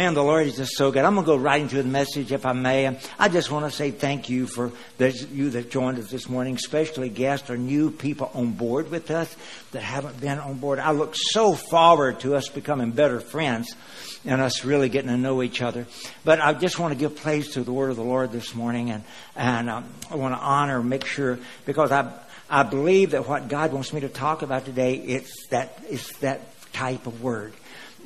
[0.00, 1.04] Man, the Lord is just so good.
[1.04, 2.98] I'm going to go right into the message if I may.
[3.18, 6.54] I just want to say thank you for those you that joined us this morning,
[6.54, 9.36] especially guests or new people on board with us
[9.72, 10.78] that haven't been on board.
[10.78, 13.76] I look so forward to us becoming better friends
[14.24, 15.86] and us really getting to know each other.
[16.24, 18.88] But I just want to give place to the word of the Lord this morning,
[18.88, 19.04] and
[19.36, 22.10] and um, I want to honor, make sure because I
[22.48, 26.40] I believe that what God wants me to talk about today it's that it's that
[26.72, 27.52] type of word.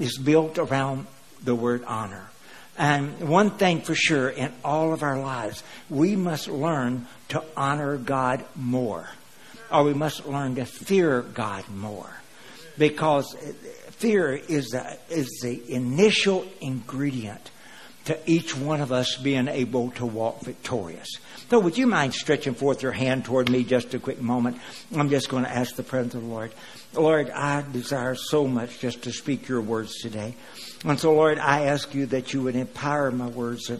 [0.01, 1.07] It's built around
[1.45, 2.29] the word honor.
[2.77, 7.97] And one thing for sure in all of our lives, we must learn to honor
[7.97, 9.09] God more.
[9.71, 12.11] Or we must learn to fear God more.
[12.77, 13.37] Because
[13.91, 17.51] fear is the, is the initial ingredient
[18.07, 21.09] to each one of us being able to walk victorious.
[21.49, 24.59] So, would you mind stretching forth your hand toward me just a quick moment?
[24.95, 26.53] I'm just going to ask the presence of the Lord.
[26.93, 30.35] Lord, I desire so much just to speak your words today.
[30.85, 33.71] And so, Lord, I ask you that you would empower my words.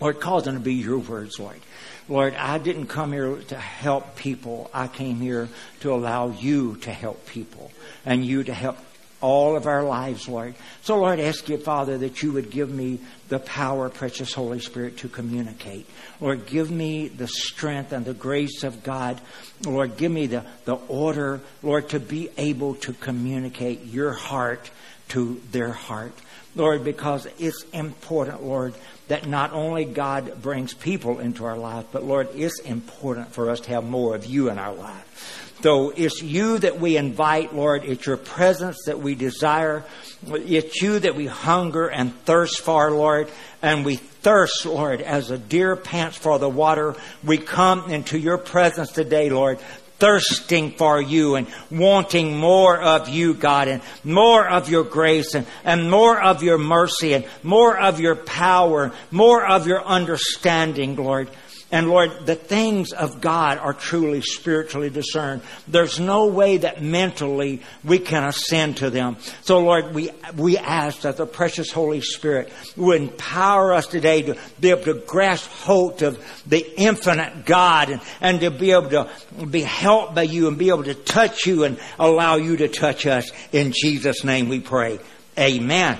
[0.00, 1.60] Lord, cause them to be your words, Lord.
[2.08, 4.70] Lord, I didn't come here to help people.
[4.72, 5.48] I came here
[5.80, 7.70] to allow you to help people
[8.06, 8.78] and you to help
[9.20, 10.54] all of our lives, Lord.
[10.82, 14.98] So, Lord, ask you, Father, that you would give me the power, precious Holy Spirit,
[14.98, 15.86] to communicate.
[16.20, 19.20] Lord, give me the strength and the grace of God.
[19.66, 24.70] Lord, give me the, the order, Lord, to be able to communicate your heart
[25.08, 26.12] to their heart.
[26.54, 28.74] Lord, because it's important, Lord,
[29.08, 33.60] that not only God brings people into our life, but Lord, it's important for us
[33.60, 35.54] to have more of you in our life.
[35.62, 37.84] So it's you that we invite, Lord.
[37.84, 39.84] It's your presence that we desire.
[40.26, 43.28] It's you that we hunger and thirst for, Lord.
[43.60, 46.94] And we thirst, Lord, as a deer pants for the water.
[47.24, 49.58] We come into your presence today, Lord,
[49.98, 55.46] thirsting for you and wanting more of you, God, and more of your grace and,
[55.64, 61.28] and more of your mercy and more of your power, more of your understanding, Lord.
[61.70, 65.42] And Lord, the things of God are truly spiritually discerned.
[65.66, 69.18] There's no way that mentally we can ascend to them.
[69.42, 74.38] So Lord, we, we ask that the precious Holy Spirit would empower us today to
[74.58, 79.10] be able to grasp hold of the infinite God and, and to be able to
[79.46, 83.06] be helped by you and be able to touch you and allow you to touch
[83.06, 83.30] us.
[83.52, 85.00] In Jesus' name we pray.
[85.38, 85.98] Amen.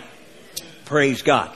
[0.86, 1.54] Praise God.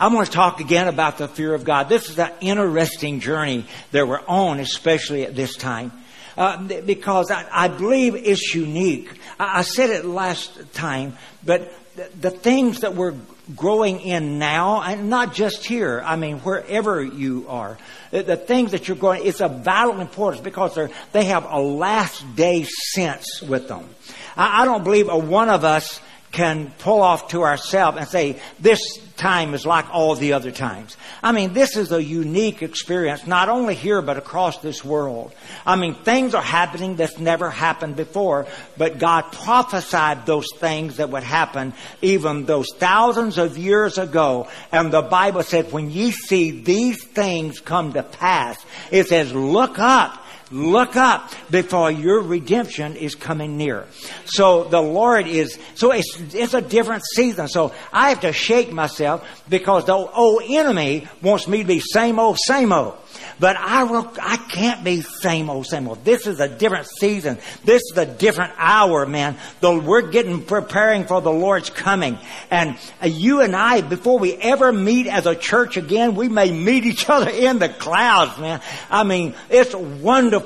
[0.00, 1.90] I want to talk again about the fear of God.
[1.90, 5.92] This is an interesting journey that we're on, especially at this time.
[6.38, 6.56] Uh,
[6.86, 9.10] because I, I, believe it's unique.
[9.38, 11.70] I, I, said it last time, but
[12.18, 13.14] the, things that we're
[13.54, 17.76] growing in now, and not just here, I mean, wherever you are,
[18.10, 20.78] the, the things that you're growing, it's of vital importance because
[21.12, 23.86] they have a last day sense with them.
[24.34, 26.00] I, I don't believe a one of us
[26.32, 28.80] can pull off to ourselves and say, this
[29.16, 30.96] time is like all the other times.
[31.22, 35.32] I mean, this is a unique experience, not only here, but across this world.
[35.66, 38.46] I mean, things are happening that's never happened before,
[38.78, 44.48] but God prophesied those things that would happen even those thousands of years ago.
[44.70, 49.78] And the Bible said, when ye see these things come to pass, it says, look
[49.78, 50.19] up
[50.52, 53.86] Look up before your redemption is coming near.
[54.24, 57.46] So the Lord is, so it's, it's a different season.
[57.46, 62.18] So I have to shake myself because the old enemy wants me to be same
[62.18, 62.96] old, same old.
[63.38, 66.04] But I will, I can't be same old, same old.
[66.04, 67.38] This is a different season.
[67.64, 69.36] This is a different hour, man.
[69.60, 72.18] The, we're getting preparing for the Lord's coming.
[72.50, 76.50] And uh, you and I, before we ever meet as a church again, we may
[76.50, 78.60] meet each other in the clouds, man.
[78.90, 80.39] I mean, it's wonderful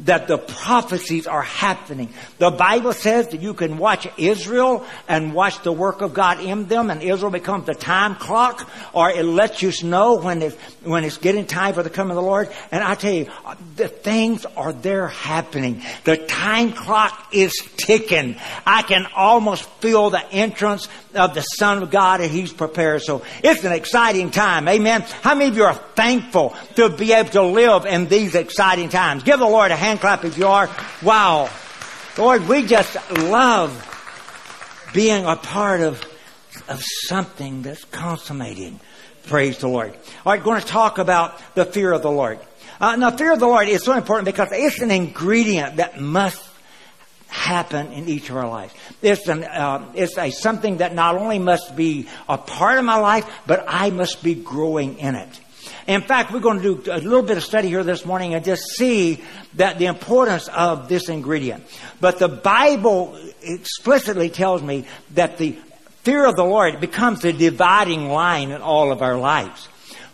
[0.00, 2.12] that the prophecies are happening.
[2.38, 6.66] The Bible says that you can watch Israel and watch the work of God in
[6.66, 11.04] them and Israel becomes the time clock or it lets you know when it's, when
[11.04, 12.50] it's getting time for the coming of the Lord.
[12.70, 13.28] And I tell you,
[13.76, 15.82] the things are there happening.
[16.04, 18.36] The time clock is ticking.
[18.66, 23.02] I can almost feel the entrance of the Son of God and He's prepared.
[23.02, 24.68] So it's an exciting time.
[24.68, 25.02] Amen.
[25.22, 29.22] How many of you are thankful to be able to live in these exciting times?
[29.30, 30.68] Give the Lord a hand clap if you are.
[31.04, 31.50] Wow.
[32.18, 33.70] Lord, we just love
[34.92, 36.04] being a part of,
[36.68, 38.80] of something that's consummating.
[39.28, 39.94] Praise the Lord.
[40.26, 42.40] All right, going to talk about the fear of the Lord.
[42.80, 46.42] Uh, now, fear of the Lord is so important because it's an ingredient that must
[47.28, 48.74] happen in each of our lives.
[49.00, 52.98] It's, an, uh, it's a, something that not only must be a part of my
[52.98, 55.40] life, but I must be growing in it.
[55.86, 58.44] In fact, we're going to do a little bit of study here this morning and
[58.44, 59.22] just see
[59.54, 61.64] that the importance of this ingredient.
[62.00, 64.84] But the Bible explicitly tells me
[65.14, 65.56] that the
[66.02, 69.68] fear of the Lord becomes the dividing line in all of our lives.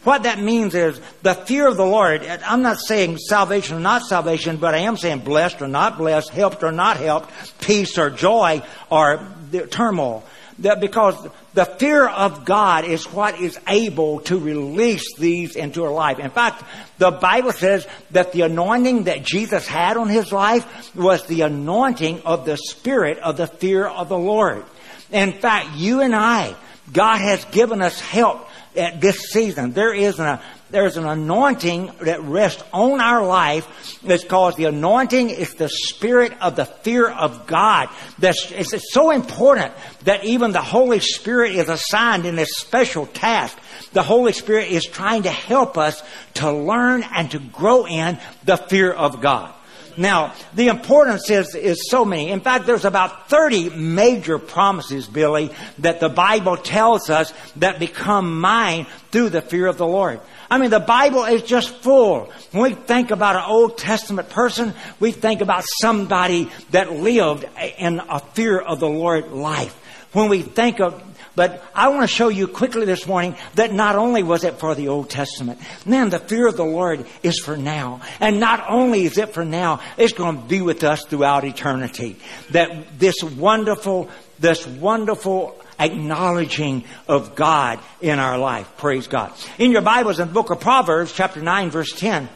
[0.05, 2.23] What that means is the fear of the Lord.
[2.25, 6.31] I'm not saying salvation or not salvation, but I am saying blessed or not blessed,
[6.31, 7.29] helped or not helped,
[7.61, 9.27] peace or joy or
[9.71, 10.23] turmoil.
[10.61, 11.15] That because
[11.53, 16.19] the fear of God is what is able to release these into our life.
[16.19, 16.65] In fact,
[16.99, 22.23] the Bible says that the anointing that Jesus had on his life was the anointing
[22.23, 24.65] of the spirit of the fear of the Lord.
[25.13, 26.57] In fact, you and I,
[26.93, 29.73] God has given us help at this season.
[29.73, 30.39] There is an,
[30.71, 36.33] there's an anointing that rests on our life that's called the anointing is the spirit
[36.41, 37.89] of the fear of God.
[38.19, 39.73] That's, it's, it's so important
[40.05, 43.57] that even the Holy Spirit is assigned in this special task.
[43.93, 46.03] The Holy Spirit is trying to help us
[46.35, 49.56] to learn and to grow in the fear of God.
[49.97, 52.31] Now, the importance is, is so many.
[52.31, 58.41] In fact, there's about 30 major promises, Billy, that the Bible tells us that become
[58.41, 60.21] mine through the fear of the Lord.
[60.51, 62.33] I mean, the Bible is just full.
[62.53, 67.47] When we think about an Old Testament person, we think about somebody that lived
[67.79, 69.75] in a fear of the Lord life.
[70.13, 71.03] When we think of
[71.37, 74.75] but I want to show you quickly this morning that not only was it for
[74.75, 78.01] the Old Testament, man, the fear of the Lord is for now.
[78.19, 82.17] And not only is it for now, it's going to be with us throughout eternity.
[82.51, 88.71] That this wonderful, this wonderful acknowledging of God in our life.
[88.79, 89.31] Praise God.
[89.59, 92.31] In your Bibles in the book of Proverbs, chapter 9, verse 10,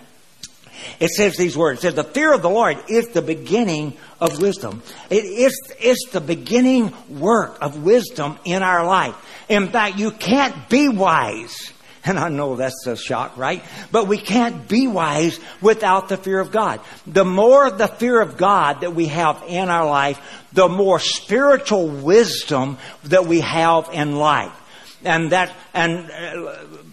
[0.98, 1.80] it says these words.
[1.80, 4.82] It says, the fear of the Lord is the beginning of wisdom.
[5.08, 9.14] It is, it's the beginning work of wisdom in our life.
[9.48, 11.72] In fact, you can't be wise.
[12.02, 13.62] And I know that's a shock, right?
[13.92, 16.80] But we can't be wise without the fear of God.
[17.06, 20.18] The more the fear of God that we have in our life,
[20.54, 24.59] the more spiritual wisdom that we have in life
[25.04, 26.10] and that and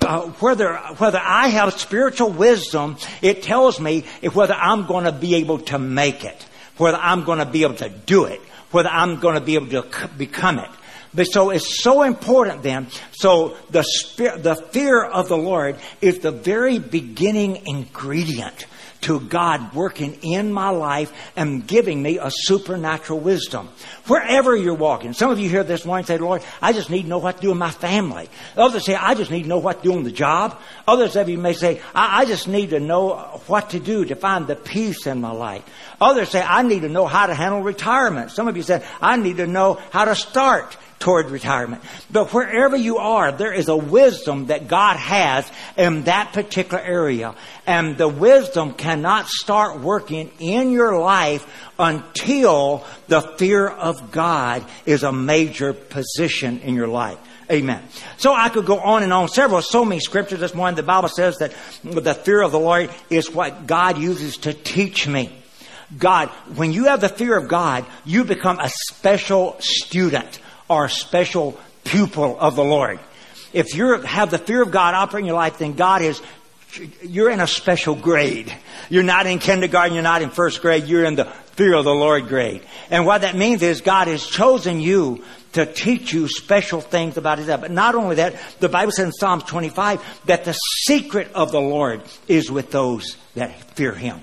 [0.01, 5.36] uh, whether whether I have spiritual wisdom, it tells me whether I'm going to be
[5.36, 6.45] able to make it,
[6.77, 9.68] whether I'm going to be able to do it, whether I'm going to be able
[9.68, 10.69] to become it.
[11.13, 12.88] But so it's so important then.
[13.12, 18.65] So the spirit, the fear of the Lord is the very beginning ingredient
[19.01, 23.69] to God working in my life and giving me a supernatural wisdom.
[24.07, 25.13] Wherever you're walking.
[25.13, 27.41] Some of you here this morning say, Lord, I just need to know what to
[27.41, 28.29] do in my family.
[28.55, 30.59] Others say, I just need to know what to do on the job.
[30.88, 34.15] Others of you may say, I, I just need to know what to do to
[34.15, 35.63] find the peace in my life.
[35.99, 38.31] Others say, I need to know how to handle retirement.
[38.31, 41.83] Some of you said, I need to know how to start toward retirement.
[42.11, 47.35] But wherever you are, there is a wisdom that God has in that particular area.
[47.65, 51.45] And the wisdom cannot start working in your life
[51.77, 57.19] until the fear of God is a major position in your life.
[57.49, 57.81] Amen.
[58.17, 59.29] So I could go on and on.
[59.29, 60.75] Several, so many scriptures this morning.
[60.75, 61.53] The Bible says that
[61.83, 65.31] the fear of the Lord is what God uses to teach me.
[65.97, 71.58] God, when you have the fear of God, you become a special student or special
[71.84, 73.00] pupil of the Lord.
[73.54, 76.22] If you have the fear of God operating in your life, then God is,
[77.02, 78.54] you're in a special grade.
[78.90, 81.94] You're not in kindergarten, you're not in first grade, you're in the fear of the
[81.94, 82.62] Lord grade.
[82.90, 85.24] And what that means is God has chosen you
[85.54, 89.12] to teach you special things about His But not only that, the Bible says in
[89.12, 94.21] Psalms 25 that the secret of the Lord is with those that fear Him.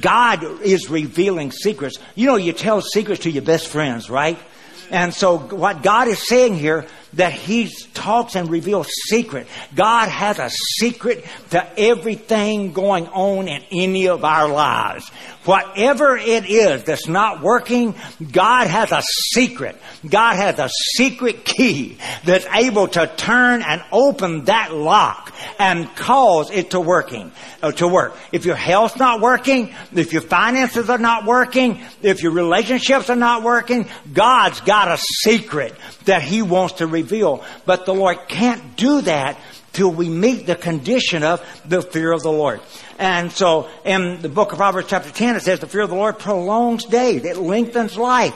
[0.00, 1.98] God is revealing secrets.
[2.14, 4.38] You know, you tell secrets to your best friends, right?
[4.90, 9.46] And so what God is saying here, that He talks and reveals secret.
[9.74, 15.08] God has a secret to everything going on in any of our lives.
[15.44, 17.96] Whatever it is that's not working,
[18.30, 19.02] God has a
[19.32, 19.76] secret.
[20.08, 26.50] God has a secret key that's able to turn and open that lock and cause
[26.52, 28.16] it to working, uh, to work.
[28.30, 33.16] If your health's not working, if your finances are not working, if your relationships are
[33.16, 37.01] not working, God's got a secret that He wants to reveal.
[37.64, 39.38] But the Lord can't do that
[39.72, 42.60] till we meet the condition of the fear of the Lord.
[42.98, 45.96] And so in the book of Proverbs chapter 10, it says the fear of the
[45.96, 47.24] Lord prolongs days.
[47.24, 48.34] It lengthens life.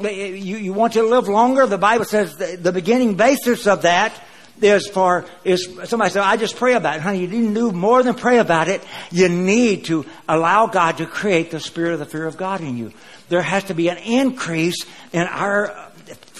[0.00, 1.66] You, you want to live longer?
[1.66, 4.12] The Bible says the, the beginning basis of that
[4.60, 7.02] is for, is, somebody said, I just pray about it.
[7.02, 8.82] Honey, you didn't do more than pray about it.
[9.10, 12.76] You need to allow God to create the spirit of the fear of God in
[12.76, 12.92] you.
[13.28, 15.85] There has to be an increase in our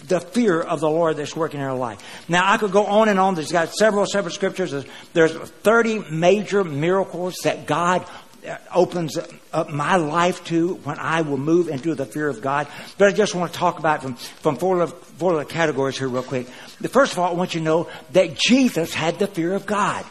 [0.09, 2.03] the fear of the Lord that's working in our life.
[2.29, 3.35] Now, I could go on and on.
[3.35, 4.75] There's got several, separate scriptures.
[5.13, 8.07] There's 30 major miracles that God
[8.47, 9.19] uh, opens
[9.53, 12.69] up my life to when I will move into the fear of God.
[12.99, 16.09] But I just want to talk about from, from four, of, four little categories here
[16.09, 16.47] real quick.
[16.91, 20.05] First of all, I want you to know that Jesus had the fear of God.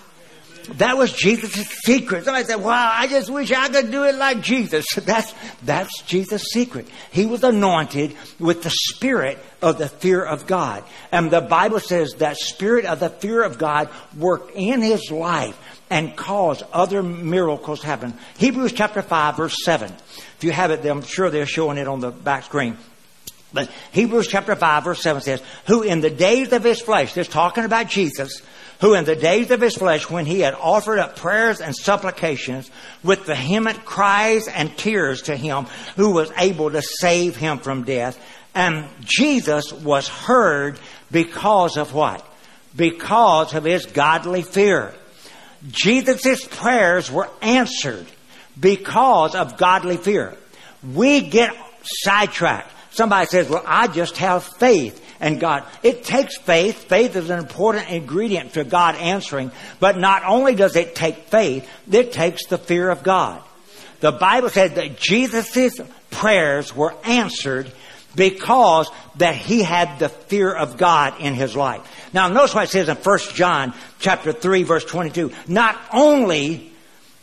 [0.74, 2.26] That was Jesus' secret.
[2.26, 4.86] Somebody said, wow, I just wish I could do it like Jesus.
[5.06, 5.34] That's,
[5.64, 6.88] that's Jesus' secret.
[7.12, 10.84] He was anointed with the spirit of the fear of God.
[11.12, 15.60] And the Bible says that spirit of the fear of God worked in his life
[15.90, 18.14] and caused other miracles to happen.
[18.38, 19.92] Hebrews chapter 5 verse 7.
[20.38, 22.78] If you have it, I'm sure they're showing it on the back screen.
[23.54, 27.32] But Hebrews chapter 5 verse 7 says, who in the days of his flesh, just
[27.32, 28.44] talking about Jesus,
[28.82, 32.70] who in the days of his flesh, when he had offered up prayers and supplications
[33.04, 38.20] with vehement cries and tears to him who was able to save him from death,
[38.56, 40.80] and Jesus was heard
[41.12, 42.26] because of what?
[42.76, 44.94] Because of his godly fear.
[45.70, 48.08] Jesus' prayers were answered
[48.60, 50.36] because of godly fear.
[50.94, 52.72] We get sidetracked.
[52.92, 55.64] Somebody says, well, I just have faith and God.
[55.84, 56.86] It takes faith.
[56.86, 59.52] Faith is an important ingredient to God answering.
[59.80, 63.42] But not only does it take faith, it takes the fear of God.
[64.00, 65.80] The Bible said that Jesus'
[66.12, 67.72] prayers were answered
[68.16, 71.82] because that he had the fear of God in his life.
[72.14, 75.32] Now notice what it says in 1 John chapter 3 verse 22.
[75.48, 76.72] Not only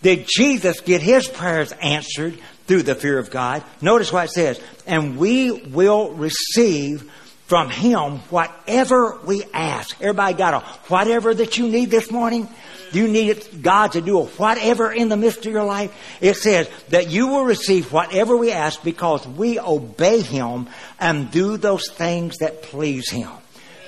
[0.03, 4.61] did Jesus get his prayers answered through the fear of God, notice what it says,
[4.87, 7.11] and we will receive
[7.53, 10.01] from Him whatever we ask.
[10.01, 12.49] Everybody got a whatever that you need this morning?
[12.93, 15.95] You need God to do a whatever in the midst of your life?
[16.23, 21.59] It says that you will receive whatever we ask because we obey Him and do
[21.59, 23.29] those things that please Him.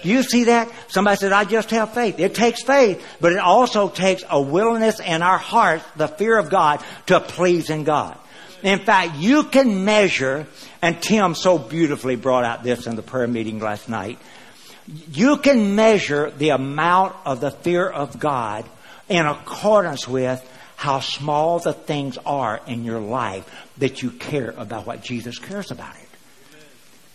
[0.03, 0.71] Do you see that?
[0.89, 2.21] Somebody said, I just have faith.
[2.21, 6.51] It takes faith, but it also takes a willingness in our hearts, the fear of
[6.51, 8.19] God, to please in God.
[8.65, 10.47] In fact, you can measure,
[10.81, 14.19] and Tim so beautifully brought out this in the prayer meeting last night.
[15.13, 18.65] You can measure the amount of the fear of God
[19.09, 20.43] in accordance with
[20.77, 25.71] how small the things are in your life that you care about what Jesus cares
[25.71, 25.95] about.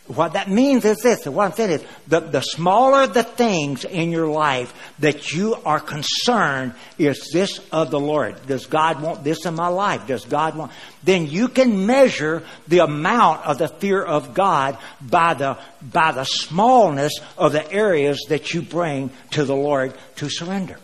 [0.09, 1.27] What that means is this.
[1.27, 5.79] What I'm saying is the, the smaller the things in your life that you are
[5.79, 8.47] concerned is this of the Lord.
[8.47, 10.07] Does God want this in my life?
[10.07, 10.71] Does God want,
[11.03, 16.23] then you can measure the amount of the fear of God by the, by the
[16.23, 20.77] smallness of the areas that you bring to the Lord to surrender.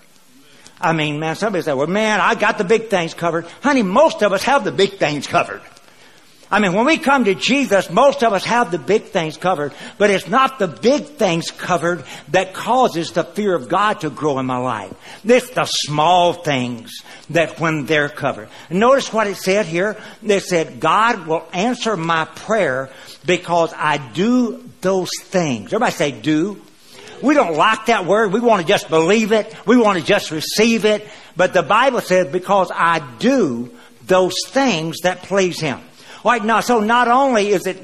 [0.79, 3.47] I mean, man, somebody said, well, man, I got the big things covered.
[3.63, 5.63] Honey, most of us have the big things covered.
[6.51, 9.73] I mean, when we come to Jesus, most of us have the big things covered,
[9.97, 14.37] but it's not the big things covered that causes the fear of God to grow
[14.37, 14.93] in my life.
[15.23, 16.91] It's the small things
[17.31, 18.49] that when they're covered.
[18.69, 19.97] notice what it said here.
[20.21, 22.91] It said, God will answer my prayer
[23.25, 25.73] because I do those things.
[25.73, 26.61] Everybody say do.
[27.23, 28.33] We don't like that word.
[28.33, 29.55] We want to just believe it.
[29.65, 31.07] We want to just receive it.
[31.35, 33.71] But the Bible says, because I do
[34.05, 35.79] those things that please Him.
[36.25, 37.77] Right now, so not only is it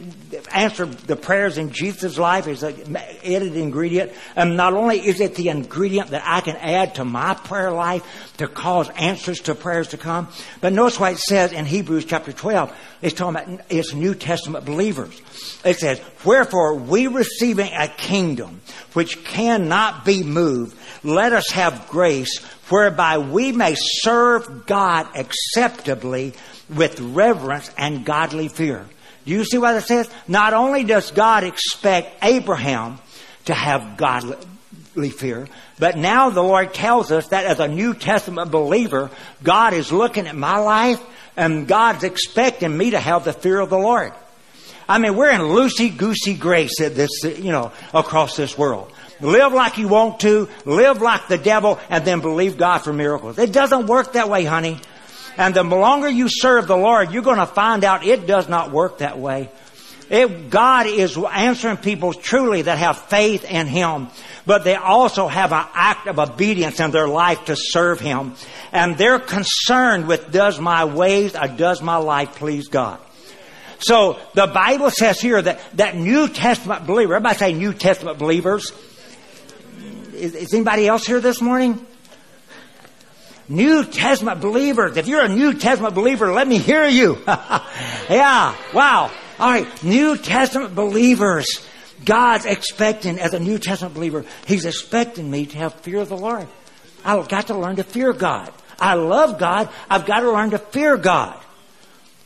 [0.52, 5.36] answer the prayers in Jesus' life is an added ingredient, and not only is it
[5.36, 9.90] the ingredient that I can add to my prayer life to cause answers to prayers
[9.90, 10.28] to come,
[10.60, 12.76] but notice what it says in Hebrews chapter 12.
[13.04, 15.22] It's talking about it's New Testament believers.
[15.64, 18.62] It says, Wherefore we receiving a kingdom
[18.94, 26.34] which cannot be moved, let us have grace whereby we may serve God acceptably
[26.76, 28.86] with reverence and godly fear.
[29.26, 30.10] Do you see what it says?
[30.28, 33.00] Not only does God expect Abraham
[33.46, 35.48] to have godly fear,
[35.78, 39.12] but now the Lord tells us that as a New Testament believer,
[39.44, 41.02] God is looking at my life
[41.38, 44.14] and God's expecting me to have the fear of the Lord.
[44.90, 48.92] I mean, we're in loosey goosey grace at this, you know, across this world.
[49.22, 53.38] Live like you want to, live like the devil, and then believe God for miracles.
[53.38, 54.82] It doesn't work that way, honey.
[55.38, 58.72] And the longer you serve the Lord, you're going to find out it does not
[58.72, 59.50] work that way.
[60.10, 64.10] It, God is answering people truly that have faith in Him,
[64.46, 68.36] but they also have an act of obedience in their life to serve Him.
[68.74, 73.00] And they're concerned with does my ways or does my life please God?
[73.80, 78.72] So the Bible says here that, that New Testament believer, everybody say New Testament believers.
[80.14, 81.86] Is, is anybody else here this morning?
[83.52, 84.96] New Testament believers.
[84.96, 87.18] If you're a New Testament believer, let me hear you.
[87.28, 88.56] yeah.
[88.74, 89.12] Wow.
[89.40, 89.84] All right.
[89.84, 91.66] New Testament believers.
[92.06, 96.18] God's expecting, as a New Testament believer, He's expecting me to have fear of the
[96.18, 96.48] Lord.
[97.04, 98.52] I've got to learn to fear God.
[98.80, 101.40] I love God, I've got to learn to fear God.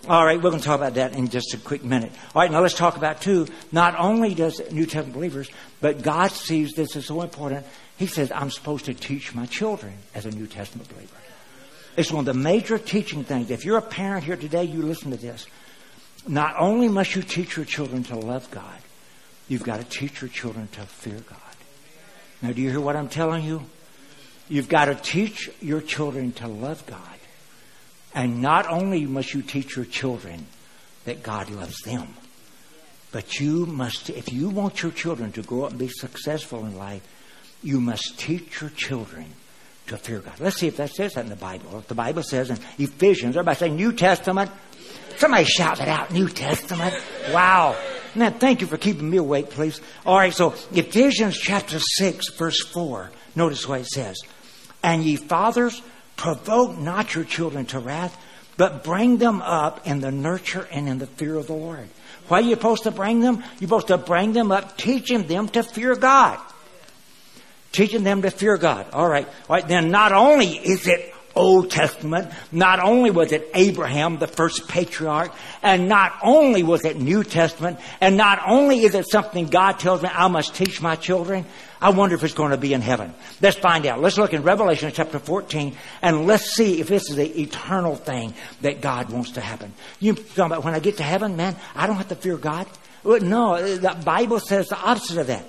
[0.08, 2.12] All right, we're going to talk about that in just a quick minute.
[2.36, 3.48] All right, now let's talk about two.
[3.72, 5.50] Not only does New Testament believers,
[5.82, 7.66] but God sees this as so important.
[7.98, 11.16] He says, I'm supposed to teach my children as a New Testament believer.
[11.96, 13.52] It's one of the major teaching things.
[13.52, 15.48] If you're a parent here today, you listen to this.
[16.28, 18.80] Not only must you teach your children to love God,
[19.48, 21.40] you've got to teach your children to fear God.
[22.42, 23.64] Now, do you hear what I'm telling you?
[24.50, 27.00] You've got to teach your children to love God.
[28.14, 30.46] And not only must you teach your children
[31.06, 32.16] that God loves them,
[33.12, 36.78] but you must, if you want your children to grow up and be successful in
[36.78, 37.02] life,
[37.66, 39.26] you must teach your children
[39.88, 40.40] to fear God.
[40.40, 41.80] Let's see if that says that in the Bible.
[41.80, 44.52] If the Bible says in Ephesians, everybody say New Testament.
[45.18, 46.94] Somebody shout that out, New Testament.
[47.32, 47.76] Wow.
[48.14, 49.82] Now, thank you for keeping me awake, please.
[50.06, 53.12] All right, so Ephesians chapter 6, verse 4.
[53.36, 54.18] Notice what it says.
[54.84, 55.82] And ye fathers,
[56.18, 58.16] provoke not your children to wrath,
[58.58, 61.90] but bring them up in the nurture and in the fear of the Lord.
[62.28, 63.44] Why are you supposed to bring them?
[63.60, 66.40] You're supposed to bring them up, teaching them to fear God.
[67.76, 68.88] Teaching them to fear God.
[68.94, 69.28] All right.
[69.28, 69.68] All right.
[69.68, 72.32] Then not only is it Old Testament.
[72.52, 77.80] Not only was it Abraham, the first patriarch, and not only was it New Testament,
[78.00, 81.46] and not only is it something God tells me I must teach my children,
[81.82, 83.14] I wonder if it's going to be in heaven.
[83.42, 84.02] Let's find out.
[84.02, 88.34] Let's look in Revelation chapter 14 and let's see if this is the eternal thing
[88.62, 89.74] that God wants to happen.
[90.00, 92.66] You talking about when I get to heaven, man, I don't have to fear God.
[93.04, 95.46] No, the Bible says the opposite of that.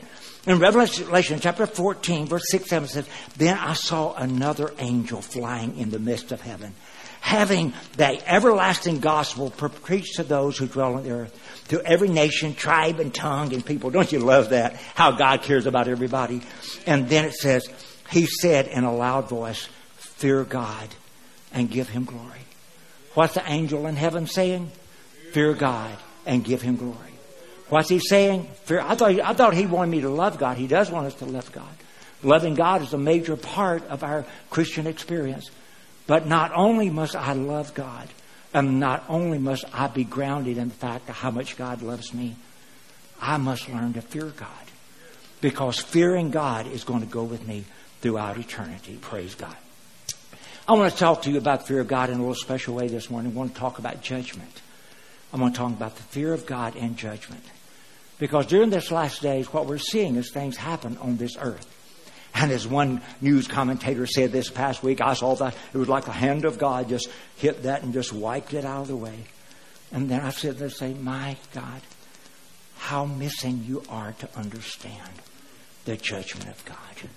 [0.46, 5.90] In Revelation chapter 14, verse 6 7 says, Then I saw another angel flying in
[5.90, 6.72] the midst of heaven,
[7.20, 12.54] having the everlasting gospel preached to those who dwell on the earth, to every nation,
[12.54, 13.90] tribe, and tongue and people.
[13.90, 14.76] Don't you love that?
[14.94, 16.42] How God cares about everybody.
[16.86, 17.68] And then it says,
[18.10, 20.88] He said in a loud voice, Fear God
[21.52, 22.40] and give Him glory.
[23.14, 24.70] What's the angel in heaven saying?
[25.32, 27.15] Fear God and give Him glory.
[27.68, 28.48] What's he saying?
[28.70, 30.56] I thought, I thought he wanted me to love God.
[30.56, 31.68] He does want us to love God.
[32.22, 35.50] Loving God is a major part of our Christian experience.
[36.06, 38.08] But not only must I love God,
[38.54, 42.14] and not only must I be grounded in the fact of how much God loves
[42.14, 42.36] me,
[43.20, 44.48] I must learn to fear God.
[45.40, 47.64] Because fearing God is going to go with me
[48.00, 48.98] throughout eternity.
[49.00, 49.56] Praise God.
[50.68, 52.88] I want to talk to you about fear of God in a little special way
[52.88, 53.32] this morning.
[53.32, 54.62] I want to talk about judgment.
[55.32, 57.44] I want to talk about the fear of God and judgment.
[58.18, 61.72] Because during this last days, what we're seeing is things happen on this earth.
[62.34, 66.04] And as one news commentator said this past week, I saw that it was like
[66.04, 69.24] the hand of God just hit that and just wiped it out of the way.
[69.92, 71.80] And then I said there, say, My God,
[72.76, 75.12] how missing you are to understand
[75.86, 77.10] the judgment of God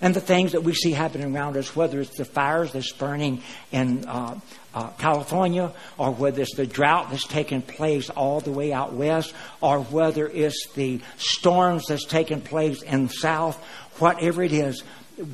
[0.00, 3.42] and the things that we see happening around us, whether it's the fires that's burning
[3.70, 4.38] in uh,
[4.74, 9.34] uh, California, or whether it's the drought that's taking place all the way out west,
[9.60, 13.62] or whether it's the storms that's taking place in the south,
[13.98, 14.82] whatever it is,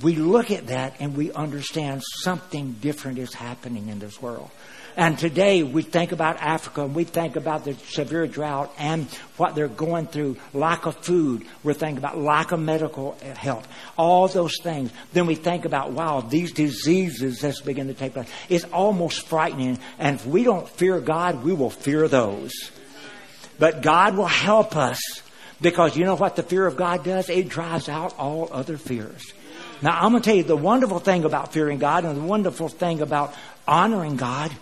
[0.03, 4.51] we look at that and we understand something different is happening in this world.
[4.97, 9.05] And today we think about Africa and we think about the severe drought and
[9.37, 11.47] what they're going through, lack of food.
[11.63, 13.65] We're thinking about lack of medical help,
[13.99, 14.91] all those things.
[15.13, 18.31] Then we think about, wow, these diseases that's beginning to take place.
[18.49, 19.79] It's almost frightening.
[19.99, 22.55] And if we don't fear God, we will fear those.
[23.59, 25.01] But God will help us
[25.61, 27.29] because you know what the fear of God does?
[27.29, 29.23] It drives out all other fears.
[29.83, 32.69] Now, I'm going to tell you the wonderful thing about fearing God and the wonderful
[32.69, 33.35] thing about
[33.67, 34.53] honoring God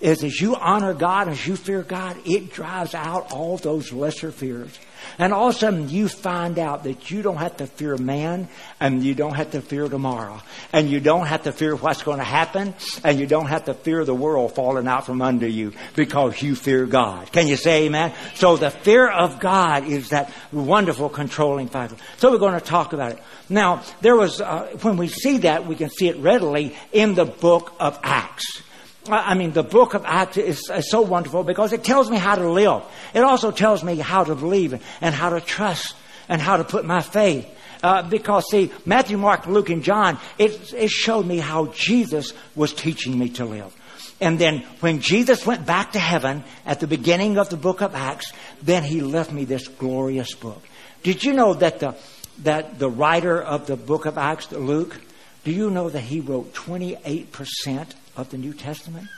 [0.00, 4.30] is as you honor God, as you fear God, it drives out all those lesser
[4.30, 4.78] fears.
[5.18, 8.48] And all of a sudden you find out that you don't have to fear man
[8.80, 10.40] and you don't have to fear tomorrow.
[10.72, 13.74] And you don't have to fear what's going to happen and you don't have to
[13.74, 17.30] fear the world falling out from under you because you fear God.
[17.32, 18.12] Can you say amen?
[18.34, 21.96] So the fear of God is that wonderful controlling factor.
[22.16, 23.22] So we're going to talk about it.
[23.48, 27.26] Now, there was, uh, when we see that, we can see it readily in the
[27.26, 28.62] book of Acts.
[29.08, 32.36] I mean, the book of Acts is, is, so wonderful because it tells me how
[32.36, 32.82] to live.
[33.12, 35.94] It also tells me how to believe and how to trust
[36.28, 37.46] and how to put my faith.
[37.82, 42.72] Uh, because see, Matthew, Mark, Luke, and John, it, it showed me how Jesus was
[42.72, 43.76] teaching me to live.
[44.20, 47.94] And then when Jesus went back to heaven at the beginning of the book of
[47.94, 50.62] Acts, then he left me this glorious book.
[51.02, 51.94] Did you know that the,
[52.42, 54.98] that the writer of the book of Acts, Luke,
[55.44, 59.08] do you know that he wrote 28% of the New Testament.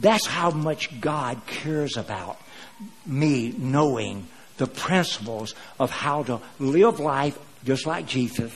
[0.00, 2.40] That's how much God cares about
[3.06, 8.52] me knowing the principles of how to live life just like Jesus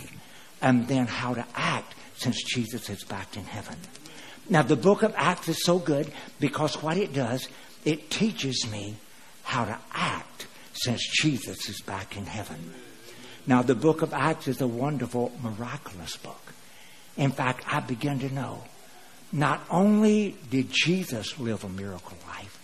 [0.63, 3.77] and then how to act since Jesus is back in heaven.
[4.49, 7.49] Now, the book of Acts is so good because what it does,
[7.85, 8.97] it teaches me
[9.43, 12.73] how to act since Jesus is back in heaven.
[13.47, 16.41] Now, the book of Acts is a wonderful, miraculous book.
[17.17, 18.63] In fact, I begin to know
[19.37, 22.59] not only did Jesus live a miracle life,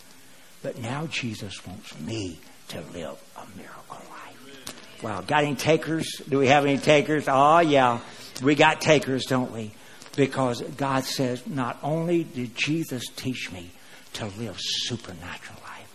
[0.63, 5.03] but now Jesus wants me to live a miracle life.
[5.03, 5.21] Wow.
[5.21, 6.23] Got any takers?
[6.27, 7.25] Do we have any takers?
[7.29, 8.01] Oh, yeah.
[8.43, 9.73] We got takers, don't we?
[10.17, 13.71] Because God says, not only did Jesus teach me
[14.15, 15.93] to live supernatural life,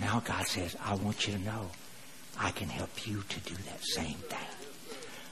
[0.00, 1.66] now God says, I want you to know
[2.38, 4.38] I can help you to do that same thing.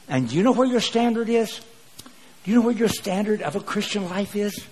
[0.09, 1.61] And do you know where your standard is?
[2.45, 4.67] Do you know where your standard of a Christian life is?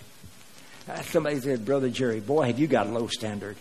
[1.02, 3.56] Somebody said, Brother Jerry, boy, have you got a low standard.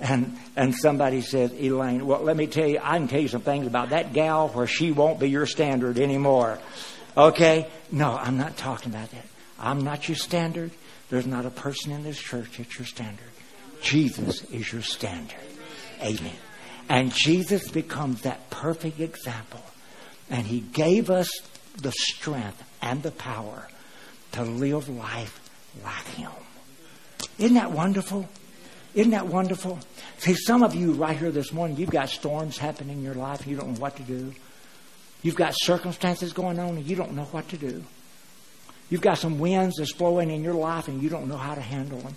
[0.00, 3.42] And and somebody said, Elaine, well, let me tell you, I can tell you some
[3.42, 6.58] things about that gal where she won't be your standard anymore.
[7.16, 7.68] Okay?
[7.90, 9.26] No, I'm not talking about that.
[9.58, 10.70] I'm not your standard.
[11.10, 13.26] There's not a person in this church that's your standard.
[13.82, 15.36] Jesus is your standard.
[16.00, 16.36] Amen.
[16.88, 19.62] And Jesus becomes that perfect example.
[20.30, 21.30] And he gave us
[21.82, 23.68] the strength and the power
[24.32, 25.49] to live life
[25.84, 26.30] like him.
[27.38, 28.28] Isn't that wonderful?
[28.94, 29.78] Isn't that wonderful?
[30.18, 33.46] See, some of you right here this morning, you've got storms happening in your life
[33.46, 34.34] you don't know what to do.
[35.22, 37.84] You've got circumstances going on and you don't know what to do.
[38.88, 41.60] You've got some winds that's blowing in your life and you don't know how to
[41.60, 42.16] handle them.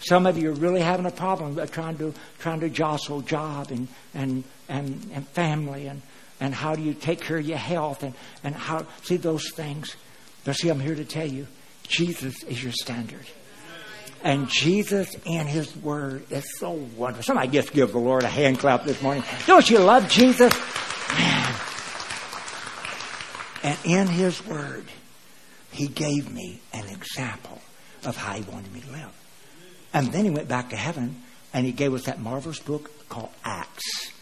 [0.00, 3.88] Some of you are really having a problem trying to trying to jostle job and
[4.14, 6.02] and and, and family and
[6.40, 9.96] and how do you take care of your health and, and how see those things.
[10.44, 11.46] But see, I'm here to tell you,
[11.90, 13.26] Jesus is your standard.
[14.22, 17.24] And Jesus and His Word is so wonderful.
[17.24, 19.24] Somebody just give the Lord a hand clap this morning.
[19.46, 20.52] Don't you love Jesus?
[21.18, 21.54] Man.
[23.62, 24.84] And in His Word,
[25.72, 27.60] He gave me an example
[28.04, 29.12] of how He wanted me to live.
[29.92, 31.22] And then He went back to heaven
[31.52, 34.12] and He gave us that marvelous book called Acts.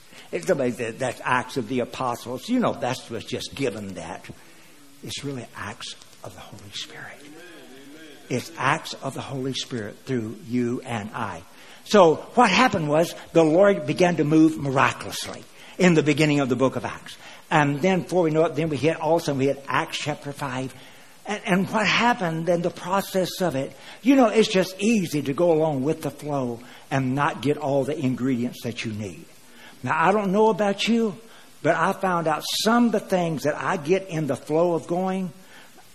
[0.45, 2.49] Somebody said that's Acts of the Apostles.
[2.49, 4.25] You know, that's was just given that.
[5.03, 7.18] It's really Acts of the Holy Spirit.
[8.29, 11.43] It's acts of the Holy Spirit through you and I.
[11.85, 15.43] So what happened was the Lord began to move miraculously
[15.79, 17.17] in the beginning of the book of Acts.
[17.51, 20.75] And then before we know it, then we hit also we hit Acts chapter five.
[21.25, 25.33] And, and what happened in the process of it, you know, it's just easy to
[25.33, 26.61] go along with the flow
[26.91, 29.25] and not get all the ingredients that you need.
[29.83, 31.17] Now I don't know about you,
[31.63, 34.87] but I found out some of the things that I get in the flow of
[34.87, 35.33] going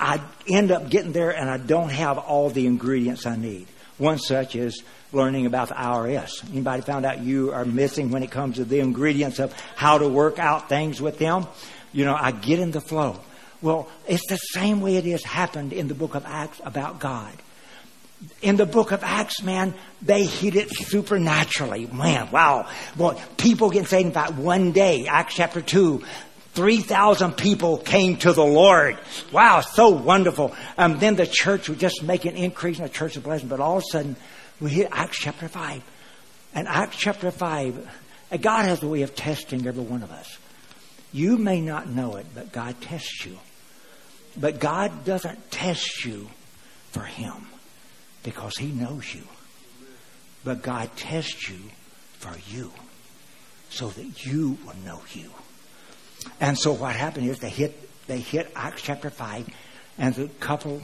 [0.04, 3.68] I end up getting there and I don't have all the ingredients I need.
[3.98, 6.44] One such is learning about the IRS.
[6.52, 10.10] Anybody found out you are missing when it comes to the ingredients of how to
[10.10, 11.48] work out things with them?
[11.94, 13.20] You know, I get in the flow.
[13.62, 17.34] Well, it's the same way it has happened in the book of Acts about God.
[18.42, 21.86] In the book of Acts, man, they hit it supernaturally.
[21.88, 22.68] Man, wow.
[22.98, 26.04] Well, people get saved in fact one day, Acts chapter 2,
[26.54, 28.98] 3,000 people came to the Lord.
[29.32, 30.56] Wow, so wonderful.
[30.78, 33.48] Um, then the church would just make an increase in the church of blessing.
[33.48, 34.16] But all of a sudden,
[34.62, 35.84] we hit Acts chapter 5.
[36.54, 37.90] And Acts chapter 5,
[38.42, 40.38] God has a way of testing every one of us.
[41.12, 43.40] You may not know it, but God tests you.
[44.40, 46.28] But God doesn't test you
[46.92, 47.48] for Him
[48.24, 49.24] because He knows you.
[50.44, 51.60] But God tests you
[52.20, 52.72] for you
[53.70, 55.32] so that you will know you.
[56.40, 59.48] And so what happened is they hit they hit Acts chapter five,
[59.98, 60.82] and the couple,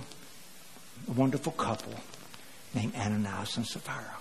[1.08, 1.94] a wonderful couple,
[2.74, 4.16] named Ananias and Sapphira.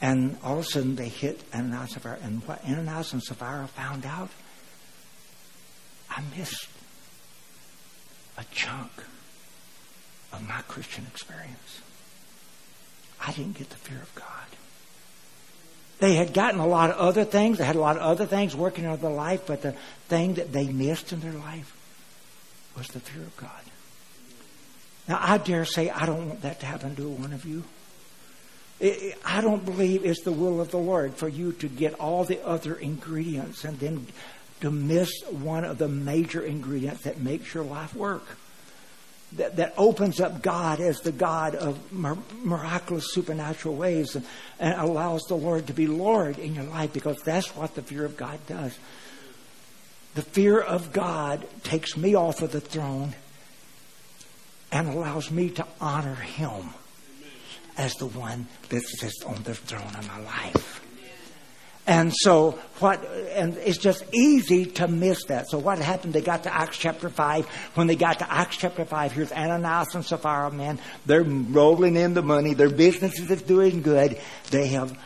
[0.00, 3.68] And all of a sudden they hit Ananias and Sapphira, and what Ananias and Sapphira
[3.68, 4.30] found out,
[6.10, 6.68] I missed
[8.36, 8.90] a chunk
[10.32, 11.80] of my Christian experience.
[13.20, 14.46] I didn't get the fear of God.
[15.98, 17.58] They had gotten a lot of other things.
[17.58, 19.74] They had a lot of other things working in their life, but the
[20.08, 21.74] thing that they missed in their life
[22.76, 23.50] was the fear of God.
[25.08, 27.64] Now, I dare say I don't want that to happen to one of you.
[29.24, 32.40] I don't believe it's the will of the Lord for you to get all the
[32.46, 34.06] other ingredients and then
[34.60, 38.24] to miss one of the major ingredients that makes your life work
[39.32, 44.26] that, that opens up God as the God of miraculous supernatural ways and,
[44.58, 48.04] and allows the Lord to be Lord in your life because that's what the fear
[48.04, 48.78] of God does.
[50.14, 53.14] The fear of God takes me off of the throne
[54.72, 56.70] and allows me to honor Him
[57.76, 60.87] as the one that sits on the throne of my life.
[61.88, 63.02] And so what
[63.34, 65.48] and it's just easy to miss that.
[65.48, 66.12] So what happened?
[66.12, 67.46] They got to Acts chapter five.
[67.76, 70.78] When they got to Acts chapter five, here's Ananias and Sapphira, man.
[71.06, 72.52] They're rolling in the money.
[72.52, 74.20] Their business is doing good.
[74.50, 74.98] They have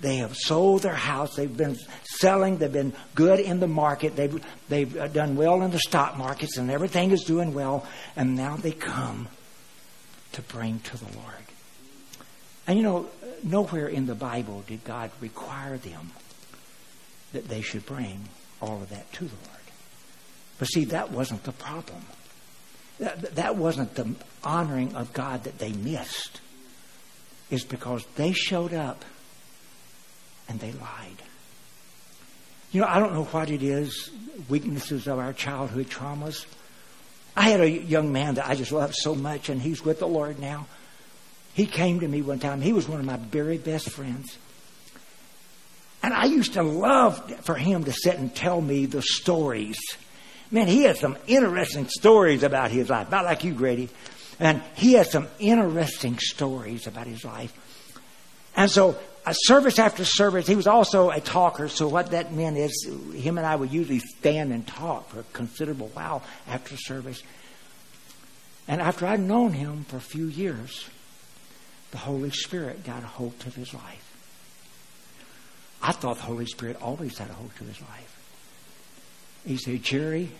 [0.00, 1.36] they have sold their house.
[1.36, 2.58] They've been selling.
[2.58, 4.16] They've been good in the market.
[4.16, 7.86] They've they've done well in the stock markets, and everything is doing well.
[8.16, 9.28] And now they come
[10.32, 11.44] to bring to the Lord.
[12.66, 13.06] And you know,
[13.44, 16.10] nowhere in the Bible did God require them
[17.34, 18.28] that they should bring
[18.60, 19.60] all of that to the Lord.
[20.58, 22.02] But see, that wasn't the problem.
[22.98, 26.40] That, that wasn't the honoring of God that they missed.
[27.50, 29.04] Is because they showed up
[30.48, 31.22] and they lied.
[32.72, 34.10] You know, I don't know what it is,
[34.48, 36.46] weaknesses of our childhood traumas.
[37.36, 40.08] I had a young man that I just loved so much, and he's with the
[40.08, 40.66] Lord now.
[41.52, 42.60] He came to me one time.
[42.60, 44.38] He was one of my very best friends.
[46.04, 49.78] And I used to love for him to sit and tell me the stories.
[50.50, 53.88] Man, he had some interesting stories about his life, not like you, Grady.
[54.38, 57.54] And he had some interesting stories about his life.
[58.54, 61.68] And so, a service after service, he was also a talker.
[61.68, 65.24] So, what that meant is, him and I would usually stand and talk for a
[65.32, 67.22] considerable while after service.
[68.68, 70.86] And after I'd known him for a few years,
[71.92, 74.03] the Holy Spirit got a hold of his life.
[75.84, 78.18] I thought the Holy Spirit always had a hold to his life.
[79.46, 80.30] He said, Jerry,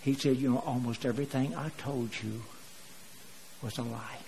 [0.00, 2.44] he said, you know, almost everything I told you
[3.60, 4.18] was a lie.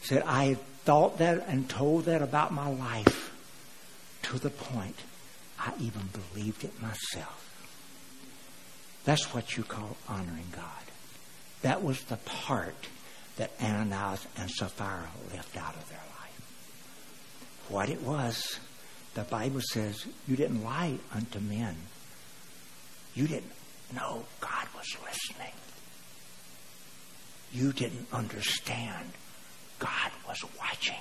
[0.00, 3.32] He said, I had thought that and told that about my life
[4.22, 4.96] to the point
[5.56, 7.48] I even believed it myself.
[9.04, 10.64] That's what you call honoring God.
[11.62, 12.88] That was the part
[13.36, 16.11] that Ananias and Sapphira left out of their life
[17.68, 18.58] what it was.
[19.14, 21.76] The Bible says you didn't lie unto men.
[23.14, 23.52] You didn't
[23.94, 25.52] know God was listening.
[27.52, 29.12] You didn't understand
[29.78, 30.94] God was watching.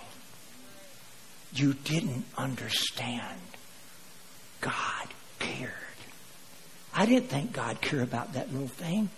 [1.54, 3.40] You didn't understand
[4.60, 5.08] God
[5.40, 5.72] cared.
[6.94, 9.10] I didn't think God cared about that little thing.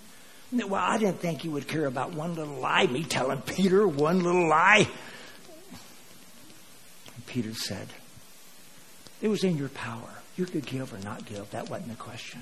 [0.52, 4.22] Well, I didn't think he would care about one little lie, me telling Peter one
[4.24, 4.88] little lie.
[7.28, 7.88] Peter said.
[9.22, 10.10] It was in your power.
[10.36, 11.50] You could give or not give.
[11.52, 12.42] That wasn't the question.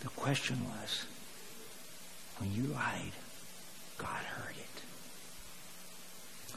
[0.00, 1.06] The question was,
[2.38, 3.12] when you lied,
[3.98, 4.82] God heard it.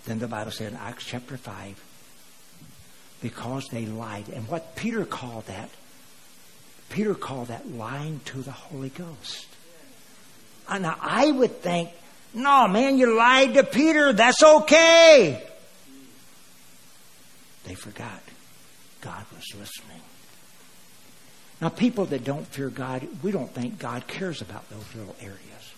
[0.06, 1.84] Then the Bible said in Acts chapter 5,
[3.22, 4.30] because they lied.
[4.30, 5.70] And what Peter called that,
[6.90, 9.48] Peter called that lying to the Holy Ghost.
[10.70, 11.90] Now, I would think,
[12.34, 14.14] no, man, you lied to Peter.
[14.14, 15.44] That's okay.
[17.68, 18.22] They forgot
[19.02, 20.02] God was listening.
[21.60, 25.74] Now, people that don't fear God, we don't think God cares about those little areas.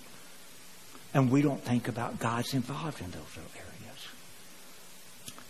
[1.14, 4.08] And we don't think about God's involved in those little areas.